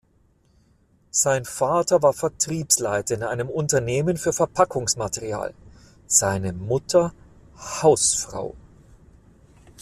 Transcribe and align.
Sein 1.11 1.45
Vater 1.45 2.01
war 2.01 2.13
Vertriebsleiter 2.13 3.13
in 3.13 3.21
einem 3.21 3.49
Unternehmen 3.49 4.17
für 4.17 4.33
Verpackungsmaterial, 4.33 5.53
seine 6.07 6.53
Mutter 6.53 7.13
Hausfrau. 7.83 8.55